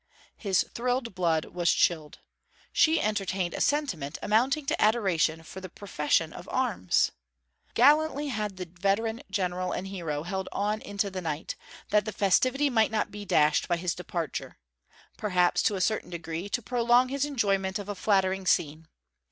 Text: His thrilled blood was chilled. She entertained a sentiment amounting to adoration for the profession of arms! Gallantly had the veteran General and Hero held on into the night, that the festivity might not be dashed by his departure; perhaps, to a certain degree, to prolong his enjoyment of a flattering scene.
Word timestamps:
His 0.35 0.65
thrilled 0.73 1.13
blood 1.13 1.45
was 1.45 1.71
chilled. 1.71 2.21
She 2.73 2.99
entertained 2.99 3.53
a 3.53 3.61
sentiment 3.61 4.17
amounting 4.23 4.65
to 4.65 4.81
adoration 4.81 5.43
for 5.43 5.61
the 5.61 5.69
profession 5.69 6.33
of 6.33 6.49
arms! 6.51 7.11
Gallantly 7.75 8.29
had 8.29 8.57
the 8.57 8.65
veteran 8.65 9.21
General 9.29 9.71
and 9.73 9.85
Hero 9.85 10.23
held 10.23 10.49
on 10.51 10.81
into 10.81 11.11
the 11.11 11.21
night, 11.21 11.55
that 11.91 12.05
the 12.05 12.11
festivity 12.11 12.67
might 12.67 12.89
not 12.89 13.11
be 13.11 13.25
dashed 13.25 13.67
by 13.67 13.77
his 13.77 13.93
departure; 13.93 14.57
perhaps, 15.17 15.61
to 15.61 15.75
a 15.75 15.81
certain 15.81 16.09
degree, 16.09 16.49
to 16.49 16.63
prolong 16.63 17.09
his 17.09 17.23
enjoyment 17.23 17.77
of 17.77 17.87
a 17.87 17.93
flattering 17.93 18.47
scene. 18.47 18.87